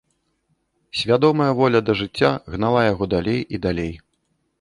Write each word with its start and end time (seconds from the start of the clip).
Свядомая 1.01 1.49
воля 1.59 1.81
да 1.89 1.95
жыцця 1.99 2.31
гнала 2.53 2.81
яго 2.91 3.05
далей 3.13 3.39
і 3.57 3.61
далей. 3.67 3.93